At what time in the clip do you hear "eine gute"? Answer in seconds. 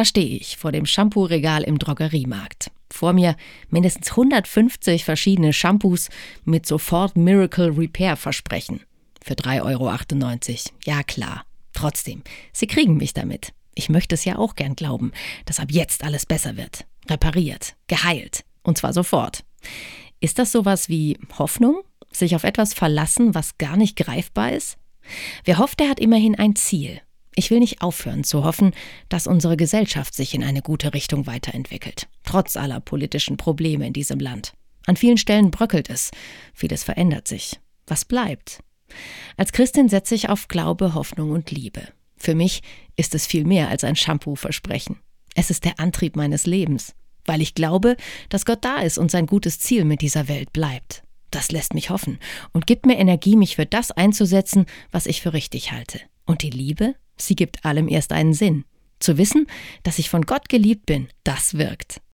30.44-30.92